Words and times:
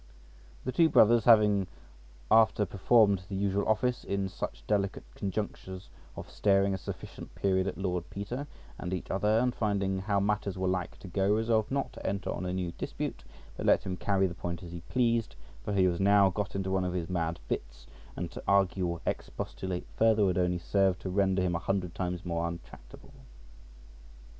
The 0.65 0.71
two 0.71 0.89
brothers, 0.89 1.27
after 1.27 1.29
having 1.29 1.67
performed 2.67 3.21
the 3.29 3.35
usual 3.35 3.67
office 3.67 4.03
in 4.03 4.29
such 4.29 4.65
delicate 4.65 5.03
conjunctures, 5.13 5.89
of 6.17 6.27
staring 6.27 6.73
a 6.73 6.79
sufficient 6.79 7.35
period 7.35 7.67
at 7.67 7.77
Lord 7.77 8.09
Peter 8.09 8.47
and 8.79 8.95
each 8.95 9.11
other, 9.11 9.37
and 9.37 9.53
finding 9.53 9.99
how 9.99 10.19
matters 10.19 10.57
were 10.57 10.67
like 10.67 10.97
to 10.97 11.07
go, 11.07 11.31
resolved 11.35 11.69
not 11.69 11.93
to 11.93 12.03
enter 12.03 12.31
on 12.31 12.47
a 12.47 12.51
new 12.51 12.71
dispute, 12.79 13.23
but 13.55 13.67
let 13.67 13.83
him 13.83 13.95
carry 13.95 14.25
the 14.25 14.33
point 14.33 14.63
as 14.63 14.71
he 14.71 14.81
pleased; 14.89 15.35
for 15.63 15.71
he 15.71 15.87
was 15.87 15.99
now 15.99 16.31
got 16.31 16.55
into 16.55 16.71
one 16.71 16.83
of 16.83 16.93
his 16.93 17.07
mad 17.07 17.37
fits, 17.47 17.85
and 18.15 18.31
to 18.31 18.41
argue 18.47 18.87
or 18.87 19.01
expostulate 19.05 19.85
further 19.97 20.25
would 20.25 20.39
only 20.39 20.57
serve 20.57 20.97
to 20.97 21.11
render 21.11 21.43
him 21.43 21.53
a 21.53 21.59
hundred 21.59 21.93
times 21.93 22.25
more 22.25 22.47
untractable. 22.47 23.13